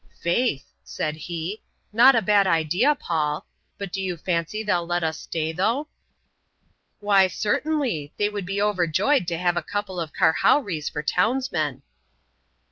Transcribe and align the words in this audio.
"Faith!" 0.19 0.65
said 0.83 1.15
he," 1.15 1.61
not 1.93 2.15
a 2.15 2.23
bad 2.23 2.47
idea, 2.47 2.95
Paul. 2.95 3.45
But 3.77 3.93
do 3.93 4.01
you 4.01 4.17
fancy 4.17 4.63
they'll 4.63 4.83
let 4.87 5.03
us 5.03 5.19
stay, 5.19 5.51
though? 5.51 5.89
""Why, 6.99 7.27
certainly: 7.27 8.11
they 8.17 8.27
would 8.27 8.47
be 8.47 8.59
overjoyed 8.59 9.27
to 9.27 9.37
have 9.37 9.57
a 9.57 9.61
couple 9.61 9.99
of 9.99 10.11
karhowrees 10.11 10.89
for 10.89 11.03
townsmen." 11.03 11.83